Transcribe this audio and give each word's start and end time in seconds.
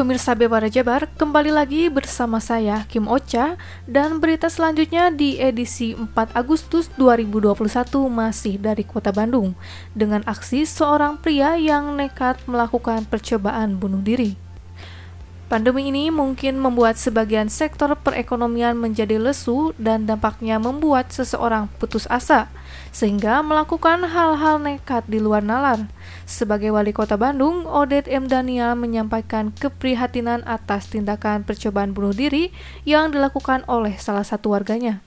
Pemirsa 0.00 0.32
Bewara 0.32 0.72
Jabar, 0.72 1.12
kembali 1.20 1.52
lagi 1.52 1.92
bersama 1.92 2.40
saya 2.40 2.88
Kim 2.88 3.04
Ocha 3.04 3.60
dan 3.84 4.16
berita 4.16 4.48
selanjutnya 4.48 5.12
di 5.12 5.36
edisi 5.36 5.92
4 5.92 6.32
Agustus 6.32 6.88
2021 6.96 7.60
masih 8.08 8.56
dari 8.56 8.80
Kota 8.80 9.12
Bandung 9.12 9.52
dengan 9.92 10.24
aksi 10.24 10.64
seorang 10.64 11.20
pria 11.20 11.52
yang 11.60 12.00
nekat 12.00 12.40
melakukan 12.48 13.04
percobaan 13.12 13.76
bunuh 13.76 14.00
diri. 14.00 14.49
Pandemi 15.50 15.90
ini 15.90 16.14
mungkin 16.14 16.62
membuat 16.62 16.94
sebagian 16.94 17.50
sektor 17.50 17.90
perekonomian 17.98 18.78
menjadi 18.78 19.18
lesu 19.18 19.74
dan 19.82 20.06
dampaknya 20.06 20.62
membuat 20.62 21.10
seseorang 21.10 21.66
putus 21.82 22.06
asa, 22.06 22.46
sehingga 22.94 23.42
melakukan 23.42 24.06
hal-hal 24.06 24.62
nekat 24.62 25.02
di 25.10 25.18
luar 25.18 25.42
nalar. 25.42 25.90
Sebagai 26.22 26.70
wali 26.70 26.94
kota 26.94 27.18
Bandung, 27.18 27.66
Odet 27.66 28.06
M. 28.06 28.30
Daniel 28.30 28.78
menyampaikan 28.78 29.50
keprihatinan 29.50 30.46
atas 30.46 30.86
tindakan 30.86 31.42
percobaan 31.42 31.98
bunuh 31.98 32.14
diri 32.14 32.54
yang 32.86 33.10
dilakukan 33.10 33.66
oleh 33.66 33.98
salah 33.98 34.22
satu 34.22 34.54
warganya. 34.54 35.02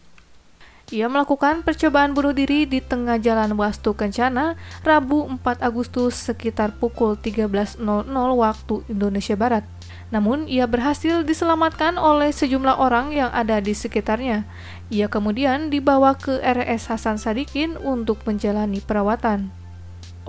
Ia 0.94 1.10
melakukan 1.10 1.66
percobaan 1.66 2.14
bunuh 2.14 2.38
diri 2.38 2.70
di 2.70 2.78
tengah 2.78 3.18
jalan 3.18 3.58
Wastu 3.58 3.98
Kencana, 3.98 4.54
Rabu 4.86 5.26
4 5.26 5.66
Agustus 5.66 6.14
sekitar 6.14 6.78
pukul 6.78 7.18
13.00 7.18 7.82
waktu 8.14 8.76
Indonesia 8.86 9.34
Barat. 9.34 9.66
Namun, 10.14 10.46
ia 10.46 10.70
berhasil 10.70 11.26
diselamatkan 11.26 11.98
oleh 11.98 12.30
sejumlah 12.30 12.78
orang 12.78 13.10
yang 13.10 13.34
ada 13.34 13.58
di 13.58 13.74
sekitarnya. 13.74 14.46
Ia 14.94 15.10
kemudian 15.10 15.74
dibawa 15.74 16.14
ke 16.14 16.38
RS 16.46 16.94
Hasan 16.94 17.18
Sadikin 17.18 17.74
untuk 17.82 18.22
menjalani 18.30 18.78
perawatan. 18.78 19.50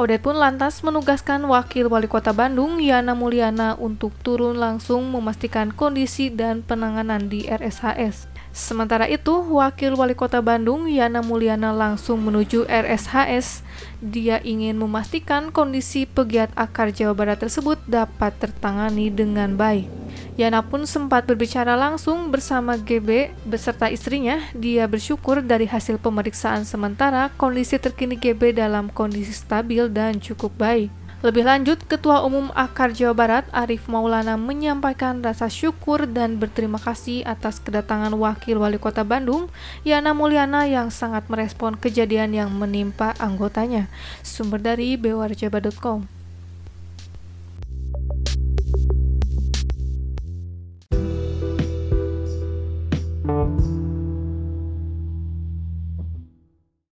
Odet 0.00 0.24
pun 0.24 0.40
lantas 0.40 0.80
menugaskan 0.80 1.44
Wakil 1.44 1.92
Wali 1.92 2.08
Kota 2.08 2.32
Bandung, 2.32 2.80
Yana 2.80 3.12
Mulyana, 3.12 3.76
untuk 3.76 4.16
turun 4.24 4.56
langsung 4.56 5.12
memastikan 5.12 5.76
kondisi 5.76 6.32
dan 6.32 6.64
penanganan 6.64 7.28
di 7.28 7.44
RSHS. 7.52 8.33
Sementara 8.54 9.10
itu, 9.10 9.34
Wakil 9.34 9.98
Wali 9.98 10.14
Kota 10.14 10.38
Bandung, 10.38 10.86
Yana 10.86 11.26
Mulyana 11.26 11.74
langsung 11.74 12.22
menuju 12.22 12.70
RSHS. 12.70 13.66
Dia 13.98 14.38
ingin 14.46 14.78
memastikan 14.78 15.50
kondisi 15.50 16.06
pegiat 16.06 16.54
akar 16.54 16.94
Jawa 16.94 17.18
Barat 17.18 17.42
tersebut 17.42 17.82
dapat 17.90 18.30
tertangani 18.38 19.10
dengan 19.10 19.58
baik. 19.58 19.90
Yana 20.38 20.62
pun 20.62 20.86
sempat 20.86 21.26
berbicara 21.26 21.74
langsung 21.74 22.30
bersama 22.30 22.78
GB 22.78 23.34
beserta 23.42 23.90
istrinya. 23.90 24.38
Dia 24.54 24.86
bersyukur 24.86 25.42
dari 25.42 25.66
hasil 25.66 25.98
pemeriksaan 25.98 26.62
sementara 26.62 27.34
kondisi 27.34 27.74
terkini 27.82 28.14
GB 28.14 28.54
dalam 28.54 28.86
kondisi 28.86 29.34
stabil 29.34 29.90
dan 29.90 30.22
cukup 30.22 30.54
baik. 30.54 31.03
Lebih 31.24 31.40
lanjut, 31.40 31.80
Ketua 31.88 32.20
Umum 32.20 32.52
Akar 32.52 32.92
Jawa 32.92 33.16
Barat 33.16 33.44
Arif 33.48 33.88
Maulana 33.88 34.36
menyampaikan 34.36 35.24
rasa 35.24 35.48
syukur 35.48 36.04
dan 36.04 36.36
berterima 36.36 36.76
kasih 36.76 37.24
atas 37.24 37.64
kedatangan 37.64 38.12
Wakil 38.12 38.60
Wali 38.60 38.76
Kota 38.76 39.08
Bandung, 39.08 39.48
Yana 39.88 40.12
Mulyana 40.12 40.68
yang 40.68 40.92
sangat 40.92 41.24
merespon 41.32 41.80
kejadian 41.80 42.36
yang 42.36 42.52
menimpa 42.52 43.16
anggotanya. 43.16 43.88
Sumber 44.20 44.60
dari 44.60 45.00
bewarjaba.com 45.00 46.23